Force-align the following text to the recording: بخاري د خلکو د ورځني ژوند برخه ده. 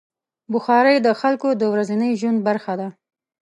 بخاري 0.53 0.95
د 1.01 1.07
خلکو 1.21 1.49
د 1.61 1.63
ورځني 1.73 2.11
ژوند 2.19 2.39
برخه 2.47 2.73
ده. 2.79 2.87